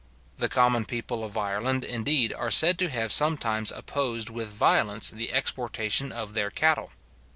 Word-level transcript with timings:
The 0.37 0.49
common 0.49 0.85
people 0.85 1.23
of 1.23 1.37
Ireland, 1.37 1.83
indeed, 1.83 2.33
are 2.33 2.49
said 2.49 2.79
to 2.79 2.89
have 2.89 3.11
sometimes 3.11 3.71
opposed 3.71 4.31
with 4.31 4.49
violence 4.49 5.11
the 5.11 5.31
exportation 5.31 6.11
of 6.11 6.33
their 6.33 6.49
cattle. 6.49 6.89